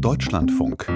[0.00, 0.86] Deutschlandfunk.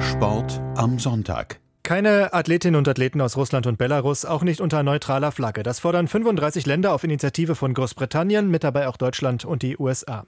[0.00, 1.62] Sport am Sonntag.
[1.84, 5.64] Keine Athletinnen und Athleten aus Russland und Belarus, auch nicht unter neutraler Flagge.
[5.64, 10.24] Das fordern 35 Länder auf Initiative von Großbritannien, mit dabei auch Deutschland und die USA.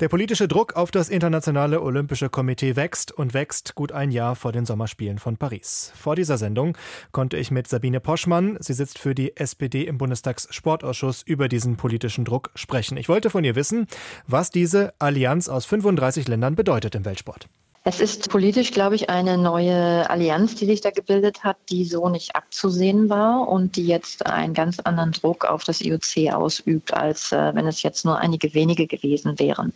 [0.00, 4.52] Der politische Druck auf das Internationale Olympische Komitee wächst und wächst gut ein Jahr vor
[4.52, 5.92] den Sommerspielen von Paris.
[5.94, 6.76] Vor dieser Sendung
[7.12, 12.24] konnte ich mit Sabine Poschmann, sie sitzt für die SPD im Bundestagssportausschuss, über diesen politischen
[12.24, 12.96] Druck sprechen.
[12.96, 13.88] Ich wollte von ihr wissen,
[14.26, 17.46] was diese Allianz aus 35 Ländern bedeutet im Weltsport.
[17.86, 22.08] Es ist politisch, glaube ich, eine neue Allianz, die sich da gebildet hat, die so
[22.08, 27.30] nicht abzusehen war und die jetzt einen ganz anderen Druck auf das IOC ausübt, als
[27.30, 29.74] äh, wenn es jetzt nur einige wenige gewesen wären.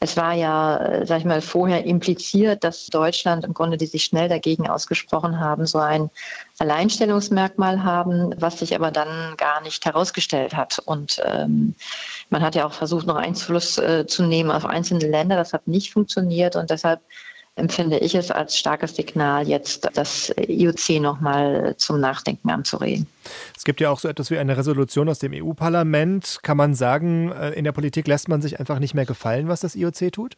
[0.00, 4.04] Es war ja, äh, sag ich mal, vorher impliziert, dass Deutschland im Grunde, die sich
[4.04, 6.08] schnell dagegen ausgesprochen haben, so ein
[6.58, 10.78] Alleinstellungsmerkmal haben, was sich aber dann gar nicht herausgestellt hat.
[10.86, 11.74] Und ähm,
[12.30, 15.36] man hat ja auch versucht, noch Einfluss äh, zu nehmen auf einzelne Länder.
[15.36, 17.00] Das hat nicht funktioniert und deshalb
[17.56, 23.06] empfinde ich es als starkes Signal, jetzt das IOC nochmal zum Nachdenken anzuregen.
[23.56, 26.40] Es gibt ja auch so etwas wie eine Resolution aus dem EU-Parlament.
[26.42, 29.60] Kann man sagen, äh, in der Politik lässt man sich einfach nicht mehr gefallen, was
[29.60, 30.36] das IOC tut?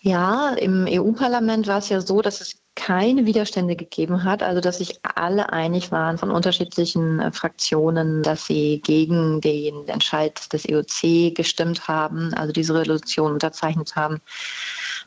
[0.00, 4.78] Ja, im EU-Parlament war es ja so, dass es keine Widerstände gegeben hat, also dass
[4.78, 11.34] sich alle einig waren von unterschiedlichen äh, Fraktionen, dass sie gegen den Entscheid des EOC
[11.34, 14.20] gestimmt haben, also diese Resolution unterzeichnet haben.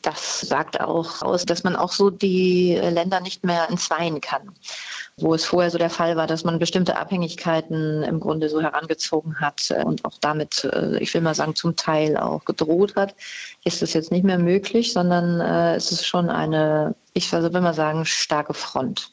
[0.02, 4.52] Das sagt auch aus, dass man auch so die Länder nicht mehr entzweien kann.
[5.18, 9.40] Wo es vorher so der Fall war, dass man bestimmte Abhängigkeiten im Grunde so herangezogen
[9.40, 13.16] hat und auch damit, äh, ich will mal sagen, zum Teil auch gedroht hat,
[13.64, 17.74] ist es jetzt nicht mehr möglich, sondern äh, es ist schon eine, ich will mal
[17.74, 19.12] sagen, starke Front.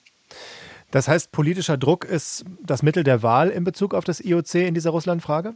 [0.91, 4.75] Das heißt, politischer Druck ist das Mittel der Wahl in Bezug auf das IOC in
[4.75, 5.55] dieser Russlandfrage?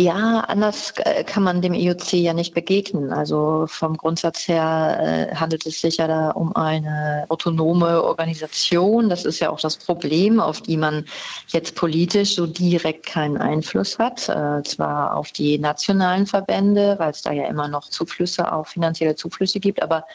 [0.00, 3.12] Ja, anders äh, kann man dem IOC ja nicht begegnen.
[3.12, 9.10] Also vom Grundsatz her äh, handelt es sich ja da um eine autonome Organisation.
[9.10, 11.04] Das ist ja auch das Problem, auf die man
[11.48, 14.26] jetzt politisch so direkt keinen Einfluss hat.
[14.30, 19.16] Äh, zwar auf die nationalen Verbände, weil es da ja immer noch Zuflüsse, auch finanzielle
[19.16, 20.06] Zuflüsse gibt, aber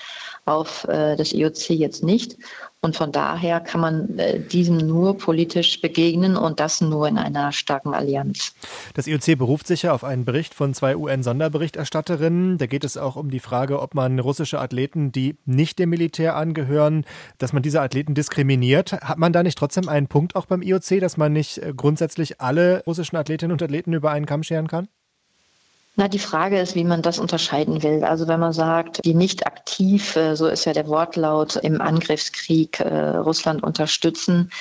[0.45, 2.37] auf das IOC jetzt nicht.
[2.85, 7.51] Und von daher kann man äh, diesem nur politisch begegnen und das nur in einer
[7.51, 8.53] starken Allianz.
[8.93, 12.59] Das IOC beruft sich ja auf einen Bericht von zwei UN-Sonderberichterstatterinnen.
[12.59, 16.35] Da geht es auch um die Frage, ob man russische Athleten, die nicht dem Militär
[16.35, 17.05] angehören,
[17.39, 18.91] dass man diese Athleten diskriminiert.
[18.91, 22.39] Hat man da nicht trotzdem einen Punkt auch beim IOC, dass man nicht äh, grundsätzlich
[22.39, 24.89] alle russischen Athletinnen und Athleten über einen Kamm scheren kann?
[25.97, 28.03] Na, die Frage ist, wie man das unterscheiden will.
[28.03, 32.81] Also wenn man sagt, die nicht aktiv, äh, so ist ja der Wortlaut, im Angriffskrieg
[32.81, 34.51] äh, Russland unterstützen,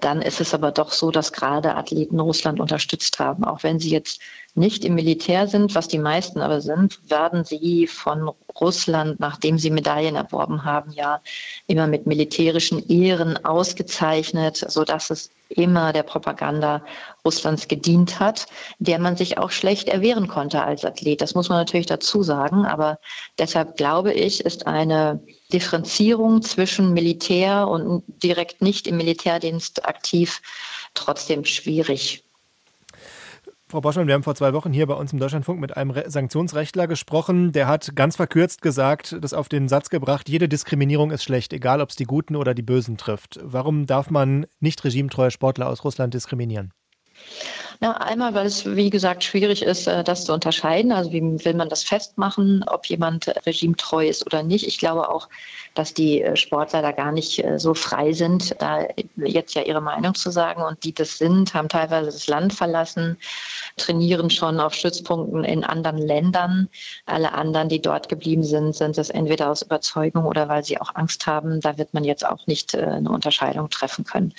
[0.00, 3.44] dann ist es aber doch so, dass gerade Athleten Russland unterstützt haben.
[3.44, 4.20] Auch wenn sie jetzt
[4.54, 8.30] nicht im Militär sind, was die meisten aber sind, werden sie von
[8.60, 11.22] Russland, nachdem sie Medaillen erworben haben, ja
[11.66, 16.84] immer mit militärischen Ehren ausgezeichnet, sodass es immer der Propaganda
[17.24, 18.46] Russlands gedient hat,
[18.78, 21.20] der man sich auch schlecht erwehren konnte als Athlet.
[21.22, 22.66] Das muss man natürlich dazu sagen.
[22.66, 22.98] Aber
[23.38, 30.42] deshalb glaube ich, ist eine Differenzierung zwischen Militär und direkt nicht im Militärdienst aktiv
[30.94, 32.24] trotzdem schwierig.
[33.72, 36.86] Frau Boschmann, wir haben vor zwei Wochen hier bei uns im Deutschlandfunk mit einem Sanktionsrechtler
[36.86, 37.52] gesprochen.
[37.52, 41.80] Der hat ganz verkürzt gesagt, das auf den Satz gebracht, jede Diskriminierung ist schlecht, egal
[41.80, 43.40] ob es die Guten oder die Bösen trifft.
[43.42, 46.74] Warum darf man nicht regimetreue Sportler aus Russland diskriminieren?
[47.82, 50.92] Ja, einmal, weil es, wie gesagt, schwierig ist, äh, das zu unterscheiden.
[50.92, 54.68] Also wie will man das festmachen, ob jemand regimetreu ist oder nicht?
[54.68, 55.28] Ich glaube auch,
[55.74, 59.80] dass die äh, Sportler da gar nicht äh, so frei sind, da jetzt ja ihre
[59.80, 60.62] Meinung zu sagen.
[60.62, 63.16] Und die das sind, haben teilweise das Land verlassen,
[63.76, 66.68] trainieren schon auf Stützpunkten in anderen Ländern.
[67.06, 70.94] Alle anderen, die dort geblieben sind, sind es entweder aus Überzeugung oder weil sie auch
[70.94, 71.60] Angst haben.
[71.60, 74.34] Da wird man jetzt auch nicht eine Unterscheidung treffen können.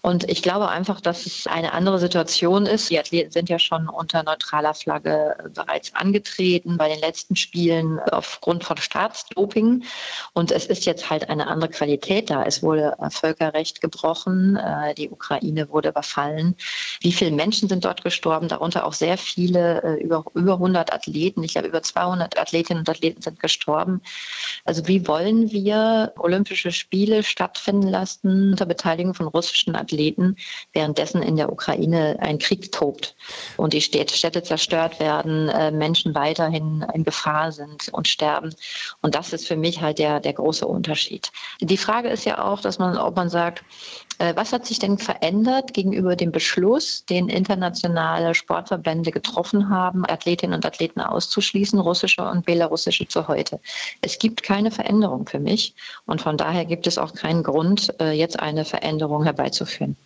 [0.00, 3.88] Und ich glaube einfach, dass es eine andere Situation ist, die Athleten sind ja schon
[3.88, 9.84] unter neutraler Flagge bereits angetreten bei den letzten Spielen aufgrund von Staatsdoping.
[10.32, 12.44] Und es ist jetzt halt eine andere Qualität da.
[12.44, 16.56] Es wurde Völkerrecht gebrochen, äh, die Ukraine wurde überfallen.
[17.00, 18.48] Wie viele Menschen sind dort gestorben?
[18.48, 21.42] Darunter auch sehr viele, äh, über, über 100 Athleten.
[21.42, 24.00] Ich glaube, über 200 Athletinnen und Athleten sind gestorben.
[24.64, 30.36] Also wie wollen wir Olympische Spiele stattfinden lassen unter Beteiligung von russischen Athleten,
[30.72, 33.14] währenddessen in der Ukraine ein Krieg tobt
[33.56, 38.54] und die Städte zerstört werden, äh, Menschen weiterhin in Gefahr sind und sterben.
[39.02, 41.30] Und das ist für mich halt der, der große Unterschied.
[41.60, 43.64] Die Frage ist ja auch, dass man, ob man sagt,
[44.18, 50.66] was hat sich denn verändert gegenüber dem Beschluss, den internationale Sportverbände getroffen haben, Athletinnen und
[50.66, 53.60] Athleten auszuschließen, russische und belarussische zu heute?
[54.00, 55.74] Es gibt keine Veränderung für mich
[56.06, 59.96] und von daher gibt es auch keinen Grund, äh, jetzt eine Veränderung herbeizuführen.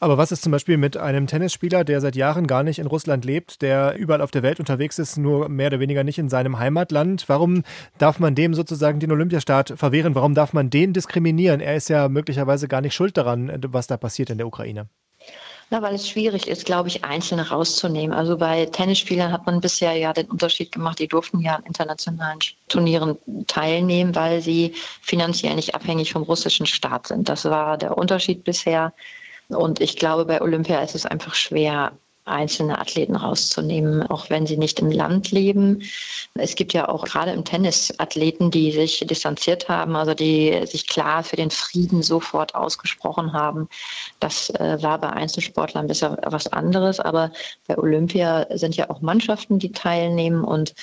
[0.00, 3.24] Aber was ist zum Beispiel mit einem Tennisspieler, der seit Jahren gar nicht in Russland
[3.24, 6.58] lebt, der überall auf der Welt unterwegs ist, nur mehr oder weniger nicht in seinem
[6.58, 7.24] Heimatland?
[7.28, 7.62] Warum
[7.98, 10.14] darf man dem sozusagen den Olympiastart verwehren?
[10.14, 11.60] Warum darf man den diskriminieren?
[11.60, 14.88] Er ist ja möglicherweise gar nicht schuld daran, was da passiert in der Ukraine.
[15.68, 18.16] Na, weil es schwierig ist, glaube ich, Einzelne rauszunehmen.
[18.16, 22.38] Also bei Tennisspielern hat man bisher ja den Unterschied gemacht, die durften ja an internationalen
[22.68, 27.28] Turnieren teilnehmen, weil sie finanziell nicht abhängig vom russischen Staat sind.
[27.28, 28.92] Das war der Unterschied bisher.
[29.48, 34.56] Und ich glaube, bei Olympia ist es einfach schwer, einzelne Athleten rauszunehmen, auch wenn sie
[34.56, 35.82] nicht im Land leben.
[36.34, 40.86] Es gibt ja auch gerade im Tennis Athleten, die sich distanziert haben, also die sich
[40.86, 43.68] klar für den Frieden sofort ausgesprochen haben.
[44.20, 47.32] Das äh, war bei Einzelsportlern bisher was anderes, aber
[47.66, 50.74] bei Olympia sind ja auch Mannschaften, die teilnehmen und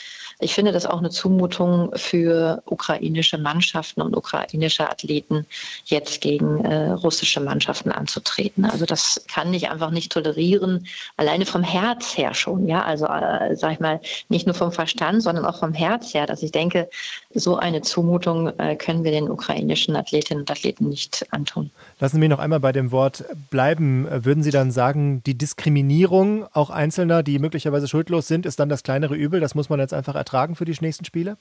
[0.44, 5.45] ich finde das auch eine Zumutung für ukrainische Mannschaften und ukrainische Athleten,
[5.86, 8.66] jetzt gegen äh, russische Mannschaften anzutreten.
[8.66, 10.86] Also das kann ich einfach nicht tolerieren,
[11.18, 12.68] alleine vom Herz her schon.
[12.68, 16.25] Ja, also äh, sag ich mal, nicht nur vom Verstand, sondern auch vom Herz her,
[16.25, 16.89] dass ich denke,
[17.34, 21.72] so eine Zumutung äh, können wir den ukrainischen Athletinnen und Athleten nicht antun.
[22.00, 24.07] Lassen Sie mich noch einmal bei dem Wort bleiben.
[24.10, 28.84] Würden Sie dann sagen, die Diskriminierung auch Einzelner, die möglicherweise schuldlos sind, ist dann das
[28.84, 29.39] kleinere Übel?
[29.39, 31.38] Das muss man jetzt einfach ertragen für die nächsten Spiele?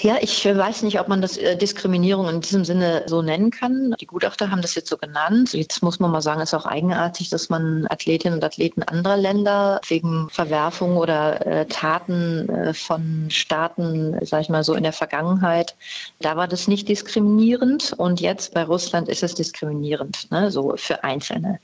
[0.00, 3.94] Ja, ich weiß nicht, ob man das äh, Diskriminierung in diesem Sinne so nennen kann.
[4.00, 5.54] Die Gutachter haben das jetzt so genannt.
[5.54, 9.80] Jetzt muss man mal sagen, ist auch eigenartig, dass man Athletinnen und Athleten anderer Länder
[9.88, 15.76] wegen Verwerfung oder äh, Taten äh, von Staaten, sage ich mal so in der Vergangenheit,
[16.20, 21.04] da war das nicht diskriminierend und jetzt bei Russland ist es diskriminierend, ne, so für
[21.04, 21.58] Einzelne.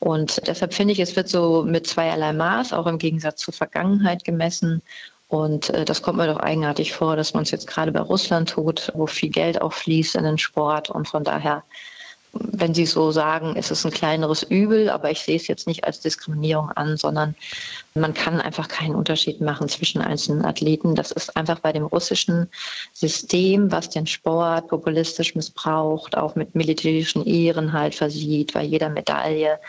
[0.00, 4.24] Und deshalb finde ich, es wird so mit zweierlei Maß, auch im Gegensatz zur Vergangenheit
[4.24, 4.82] gemessen.
[5.30, 8.50] Und äh, das kommt mir doch eigenartig vor, dass man es jetzt gerade bei Russland
[8.50, 10.90] tut, wo viel Geld auch fließt in den Sport.
[10.90, 11.62] Und von daher,
[12.32, 15.84] wenn Sie so sagen, ist es ein kleineres Übel, aber ich sehe es jetzt nicht
[15.84, 17.36] als Diskriminierung an, sondern
[17.94, 20.96] man kann einfach keinen Unterschied machen zwischen einzelnen Athleten.
[20.96, 22.48] Das ist einfach bei dem russischen
[22.92, 29.60] System, was den Sport populistisch missbraucht, auch mit militärischen Ehren halt versieht, bei jeder Medaille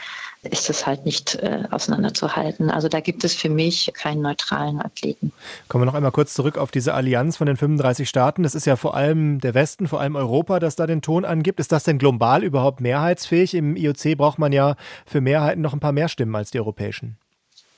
[0.44, 2.72] ist es halt nicht äh, auseinanderzuhalten.
[2.72, 5.32] Also da gibt es für mich keinen neutralen Athleten.
[5.68, 8.42] Kommen wir noch einmal kurz zurück auf diese Allianz von den 35 Staaten.
[8.42, 11.60] Das ist ja vor allem der Westen, vor allem Europa, das da den Ton angibt.
[11.60, 13.54] Ist das denn global überhaupt mehrheitsfähig?
[13.54, 17.18] Im IOC braucht man ja für Mehrheiten noch ein paar mehr Stimmen als die europäischen.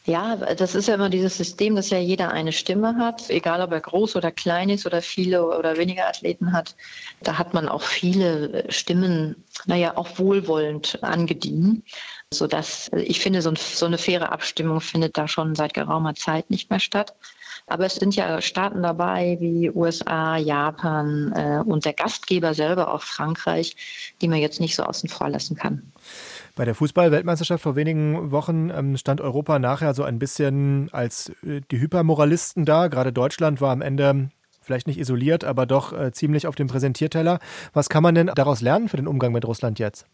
[0.05, 3.71] Ja, das ist ja immer dieses System, dass ja jeder eine Stimme hat, egal ob
[3.71, 6.75] er groß oder klein ist oder viele oder weniger Athleten hat.
[7.21, 11.85] Da hat man auch viele Stimmen, naja, auch wohlwollend angedient
[12.33, 16.69] sodass also ich finde, so, eine faire Abstimmung findet da schon seit geraumer Zeit nicht
[16.69, 17.15] mehr statt.
[17.65, 23.01] Aber es sind ja Staaten dabei wie USA, Japan äh, und der Gastgeber selber, auch
[23.01, 23.75] Frankreich,
[24.21, 25.81] die man jetzt nicht so außen vor lassen kann.
[26.55, 31.61] Bei der Fußball-Weltmeisterschaft vor wenigen Wochen ähm, stand Europa nachher so ein bisschen als äh,
[31.71, 32.89] die Hypermoralisten da.
[32.89, 34.29] Gerade Deutschland war am Ende
[34.61, 37.39] vielleicht nicht isoliert, aber doch äh, ziemlich auf dem Präsentierteller.
[37.73, 40.05] Was kann man denn daraus lernen für den Umgang mit Russland jetzt?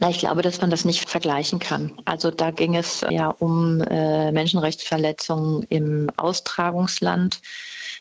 [0.00, 1.92] Na, ich glaube, dass man das nicht vergleichen kann.
[2.04, 7.40] Also da ging es ja um äh, Menschenrechtsverletzungen im Austragungsland.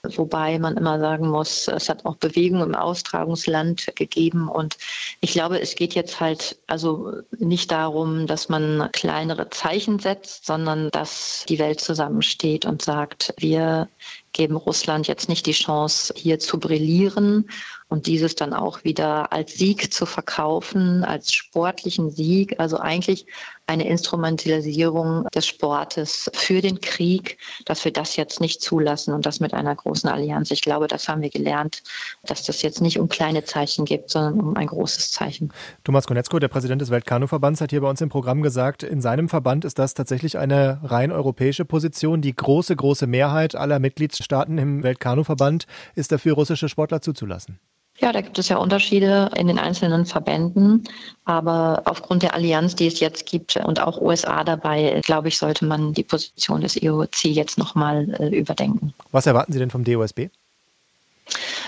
[0.05, 4.49] Wobei man immer sagen muss, es hat auch Bewegung im Austragungsland gegeben.
[4.49, 4.77] Und
[5.21, 10.89] ich glaube, es geht jetzt halt also nicht darum, dass man kleinere Zeichen setzt, sondern
[10.91, 13.87] dass die Welt zusammensteht und sagt, wir
[14.33, 17.47] geben Russland jetzt nicht die Chance, hier zu brillieren
[17.93, 22.59] und dieses dann auch wieder als Sieg zu verkaufen, als sportlichen Sieg.
[22.59, 23.27] Also eigentlich
[23.67, 29.39] eine Instrumentalisierung des Sportes für den Krieg, dass wir das jetzt nicht zulassen und das
[29.39, 30.49] mit einer großen Allianz.
[30.49, 31.83] Ich glaube, das haben wir gelernt,
[32.23, 35.53] dass das jetzt nicht um kleine Zeichen geht, sondern um ein großes Zeichen.
[35.83, 39.29] Thomas Konetzko, der Präsident des Weltkanuverbands, hat hier bei uns im Programm gesagt, in seinem
[39.29, 42.21] Verband ist das tatsächlich eine rein europäische Position.
[42.23, 47.59] Die große, große Mehrheit aller Mitgliedstaaten im Weltkanuverband ist dafür, russische Sportler zuzulassen.
[47.99, 50.83] Ja, da gibt es ja Unterschiede in den einzelnen Verbänden.
[51.25, 55.65] Aber aufgrund der Allianz, die es jetzt gibt und auch USA dabei, glaube ich, sollte
[55.65, 58.93] man die Position des IOC jetzt nochmal äh, überdenken.
[59.11, 60.29] Was erwarten Sie denn vom DOSB?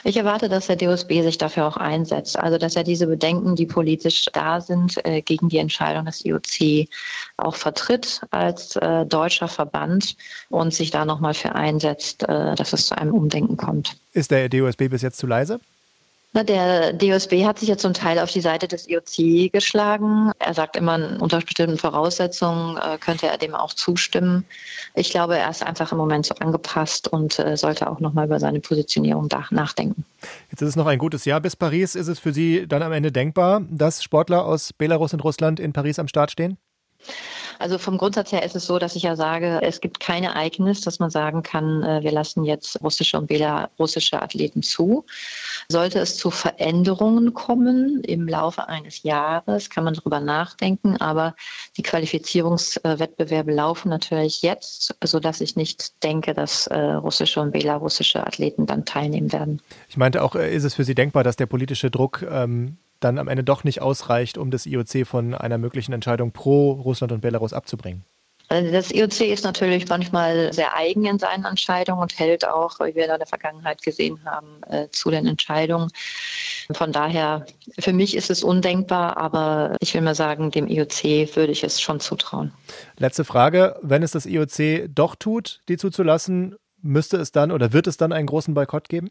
[0.03, 2.37] Ich erwarte, dass der DOSB sich dafür auch einsetzt.
[2.37, 6.87] Also, dass er diese Bedenken, die politisch da sind, äh, gegen die Entscheidung des IOC
[7.37, 10.15] auch vertritt als äh, deutscher Verband
[10.49, 13.95] und sich da nochmal für einsetzt, äh, dass es zu einem Umdenken kommt.
[14.13, 15.59] Ist der DOSB bis jetzt zu leise?
[16.35, 20.31] Na, der DOSB hat sich ja zum Teil auf die Seite des IOC geschlagen.
[20.37, 24.43] Er sagt immer, unter bestimmten Voraussetzungen äh, könnte er dem auch zustimmen.
[24.95, 28.41] Ich glaube, er ist einfach im Moment so angepasst und äh, sollte auch nochmal über
[28.41, 30.03] seine Positionierung nachdenken.
[30.51, 31.95] Jetzt ist es noch ein gutes Jahr bis Paris.
[31.95, 35.71] Ist es für Sie dann am Ende denkbar, dass Sportler aus Belarus und Russland in
[35.71, 36.57] Paris am Start stehen?
[37.59, 40.81] Also vom Grundsatz her ist es so, dass ich ja sage, es gibt kein Ereignis,
[40.81, 45.05] dass man sagen kann, äh, wir lassen jetzt russische und belarussische Athleten zu.
[45.69, 51.35] Sollte es zu Veränderungen kommen im Laufe eines Jahres, kann man darüber nachdenken, aber
[51.77, 58.65] die Qualifizierungswettbewerbe laufen natürlich jetzt, sodass ich nicht denke, dass äh, russische und belarussische Athleten
[58.65, 59.61] dann teilnehmen werden.
[59.89, 63.19] Ich meinte auch, äh, ist es für Sie denkbar, dass der politische Druck ähm dann
[63.19, 67.21] am Ende doch nicht ausreicht, um das IOC von einer möglichen Entscheidung pro Russland und
[67.21, 68.03] Belarus abzubringen?
[68.47, 72.93] Also das IOC ist natürlich manchmal sehr eigen in seinen Entscheidungen und hält auch, wie
[72.93, 75.89] wir in der Vergangenheit gesehen haben, äh, zu den Entscheidungen.
[76.71, 77.45] Von daher,
[77.79, 81.81] für mich ist es undenkbar, aber ich will mal sagen, dem IOC würde ich es
[81.81, 82.51] schon zutrauen.
[82.97, 83.79] Letzte Frage.
[83.81, 88.13] Wenn es das IOC doch tut, die zuzulassen, müsste es dann oder wird es dann
[88.13, 89.09] einen großen Boykott geben?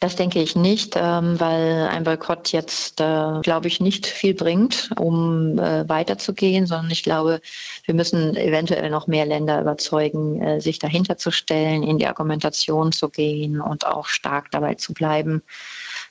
[0.00, 4.90] Das denke ich nicht, ähm, weil ein Boykott jetzt, äh, glaube ich, nicht viel bringt,
[4.98, 7.40] um äh, weiterzugehen, sondern ich glaube,
[7.84, 12.92] wir müssen eventuell noch mehr Länder überzeugen, äh, sich dahinter zu stellen, in die Argumentation
[12.92, 15.42] zu gehen und auch stark dabei zu bleiben.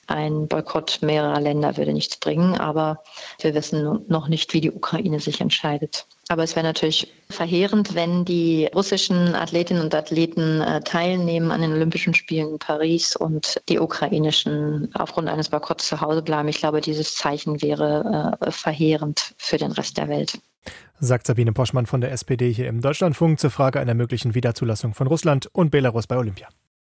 [0.06, 3.02] Ein Boykott mehrerer Länder würde nichts bringen, aber
[3.40, 6.06] wir wissen noch nicht, wie die Ukraine sich entscheidet.
[6.28, 11.72] Aber es wäre natürlich verheerend, wenn die russischen Athletinnen und Athleten äh, teilnehmen an den
[11.72, 16.48] Olympischen Spielen in Paris und die ukrainischen aufgrund eines Boykotts zu Hause bleiben.
[16.48, 20.38] Ich glaube, dieses Zeichen wäre äh, verheerend für den Rest der Welt.
[20.98, 25.06] Sagt Sabine Poschmann von der SPD hier im Deutschlandfunk zur Frage einer möglichen Wiederzulassung von
[25.06, 26.48] Russland und Belarus bei Olympia.